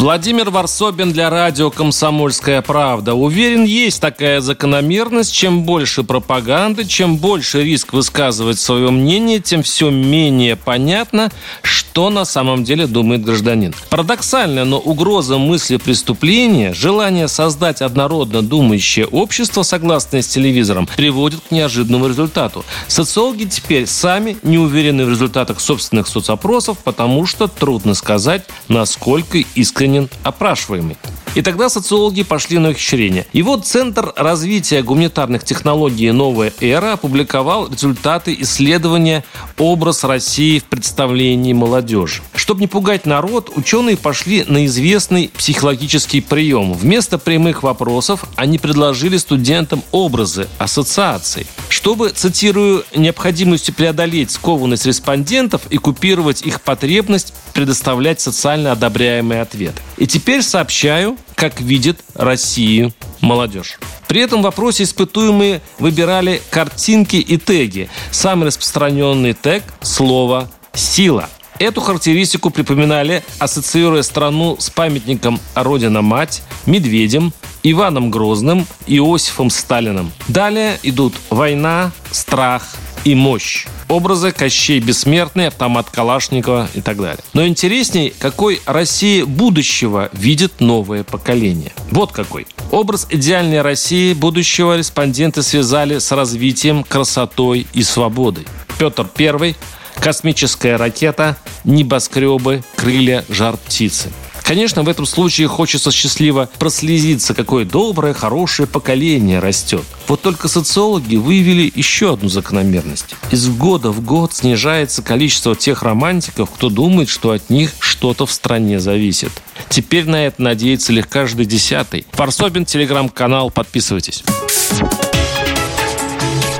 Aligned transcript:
Владимир 0.00 0.48
Варсобин 0.48 1.12
для 1.12 1.28
радио 1.28 1.70
«Комсомольская 1.70 2.62
правда». 2.62 3.12
Уверен, 3.12 3.64
есть 3.64 4.00
такая 4.00 4.40
закономерность. 4.40 5.30
Чем 5.30 5.64
больше 5.64 6.04
пропаганды, 6.04 6.86
чем 6.86 7.18
больше 7.18 7.62
риск 7.62 7.92
высказывать 7.92 8.58
свое 8.58 8.90
мнение, 8.90 9.40
тем 9.40 9.62
все 9.62 9.90
менее 9.90 10.56
понятно, 10.56 11.30
что 11.60 11.89
на 11.94 12.24
самом 12.24 12.64
деле 12.64 12.86
думает 12.86 13.24
гражданин. 13.24 13.74
Парадоксально, 13.90 14.64
но 14.64 14.78
угроза 14.78 15.38
мысли 15.38 15.76
преступления, 15.76 16.72
желание 16.72 17.28
создать 17.28 17.82
однородно 17.82 18.42
думающее 18.42 19.06
общество, 19.06 19.62
согласное 19.62 20.22
с 20.22 20.28
телевизором, 20.28 20.88
приводит 20.96 21.40
к 21.48 21.50
неожиданному 21.50 22.08
результату. 22.08 22.64
Социологи 22.88 23.44
теперь 23.44 23.86
сами 23.86 24.36
не 24.42 24.58
уверены 24.58 25.04
в 25.04 25.10
результатах 25.10 25.60
собственных 25.60 26.06
соцопросов, 26.08 26.78
потому 26.78 27.26
что 27.26 27.48
трудно 27.48 27.94
сказать, 27.94 28.44
насколько 28.68 29.38
искренен 29.54 30.08
опрашиваемый. 30.22 30.96
И 31.34 31.42
тогда 31.42 31.68
социологи 31.68 32.24
пошли 32.24 32.58
на 32.58 32.70
ухищрение. 32.70 33.26
И 33.32 33.42
вот 33.42 33.66
Центр 33.66 34.12
развития 34.16 34.82
гуманитарных 34.82 35.44
технологий 35.44 36.10
«Новая 36.10 36.52
эра» 36.60 36.94
опубликовал 36.94 37.68
результаты 37.70 38.36
исследования 38.40 39.24
«Образ 39.56 40.02
России 40.02 40.58
в 40.58 40.64
представлении 40.64 41.52
молодежи». 41.52 42.22
Чтобы 42.34 42.62
не 42.62 42.66
пугать 42.66 43.06
народ, 43.06 43.50
ученые 43.54 43.96
пошли 43.96 44.44
на 44.48 44.66
известный 44.66 45.30
психологический 45.36 46.20
прием. 46.20 46.72
Вместо 46.72 47.16
прямых 47.16 47.62
вопросов 47.62 48.24
они 48.34 48.58
предложили 48.58 49.16
студентам 49.16 49.82
образы, 49.92 50.48
ассоциации. 50.58 51.46
Чтобы, 51.70 52.10
цитирую, 52.10 52.84
необходимостью 52.94 53.72
преодолеть 53.74 54.32
скованность 54.32 54.86
респондентов 54.86 55.62
и 55.70 55.76
купировать 55.76 56.42
их 56.42 56.60
потребность 56.60 57.32
предоставлять 57.54 58.20
социально 58.20 58.72
одобряемые 58.72 59.40
ответы. 59.40 59.80
И 59.96 60.06
теперь 60.06 60.42
сообщаю, 60.42 61.16
как 61.36 61.60
видит 61.60 62.00
Россию 62.14 62.92
молодежь. 63.20 63.78
При 64.08 64.20
этом 64.20 64.40
в 64.40 64.44
вопросе 64.44 64.82
испытуемые 64.82 65.62
выбирали 65.78 66.42
картинки 66.50 67.16
и 67.16 67.38
теги. 67.38 67.88
Самый 68.10 68.48
распространенный 68.48 69.34
тег– 69.34 69.62
слово 69.80 70.50
«сила». 70.74 71.28
Эту 71.60 71.82
характеристику 71.82 72.48
припоминали, 72.48 73.22
ассоциируя 73.38 74.02
страну 74.02 74.56
с 74.58 74.70
памятником 74.70 75.38
«Родина-мать», 75.54 76.42
«Медведем», 76.64 77.34
Иваном 77.62 78.10
Грозным, 78.10 78.66
Иосифом 78.86 79.50
Сталиным. 79.50 80.10
Далее 80.26 80.80
идут 80.82 81.12
война, 81.28 81.92
страх 82.10 82.66
и 83.04 83.14
мощь 83.14 83.66
образы 83.90 84.30
Кощей 84.32 84.80
Бессмертный, 84.80 85.48
автомат 85.48 85.90
Калашникова 85.90 86.70
и 86.74 86.80
так 86.80 86.96
далее. 86.96 87.22
Но 87.34 87.46
интересней, 87.46 88.14
какой 88.18 88.62
России 88.64 89.22
будущего 89.22 90.08
видит 90.12 90.60
новое 90.60 91.04
поколение. 91.04 91.72
Вот 91.90 92.12
какой. 92.12 92.46
Образ 92.70 93.06
идеальной 93.10 93.60
России 93.62 94.14
будущего 94.14 94.78
респонденты 94.78 95.42
связали 95.42 95.98
с 95.98 96.12
развитием, 96.12 96.84
красотой 96.84 97.66
и 97.74 97.82
свободой. 97.82 98.46
Петр 98.78 99.06
I, 99.18 99.56
космическая 99.96 100.76
ракета, 100.76 101.36
небоскребы, 101.64 102.62
крылья, 102.76 103.24
жар 103.28 103.56
птицы. 103.56 104.10
Конечно, 104.50 104.82
в 104.82 104.88
этом 104.88 105.06
случае 105.06 105.46
хочется 105.46 105.92
счастливо 105.92 106.48
прослезиться, 106.58 107.34
какое 107.34 107.64
доброе, 107.64 108.14
хорошее 108.14 108.66
поколение 108.66 109.38
растет. 109.38 109.84
Вот 110.08 110.22
только 110.22 110.48
социологи 110.48 111.14
выявили 111.14 111.70
еще 111.72 112.14
одну 112.14 112.28
закономерность. 112.28 113.14
Из 113.30 113.48
года 113.48 113.90
в 113.90 114.04
год 114.04 114.34
снижается 114.34 115.02
количество 115.02 115.54
тех 115.54 115.84
романтиков, 115.84 116.50
кто 116.50 116.68
думает, 116.68 117.08
что 117.08 117.30
от 117.30 117.48
них 117.48 117.72
что-то 117.78 118.26
в 118.26 118.32
стране 118.32 118.80
зависит. 118.80 119.30
Теперь 119.68 120.06
на 120.06 120.26
это 120.26 120.42
надеется 120.42 120.92
лишь 120.92 121.06
каждый 121.06 121.46
десятый. 121.46 122.04
Фарсобин, 122.10 122.64
телеграм-канал, 122.64 123.52
подписывайтесь. 123.52 124.24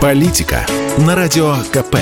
Политика 0.00 0.64
на 0.96 1.16
радио 1.16 1.56
КП. 1.72 1.96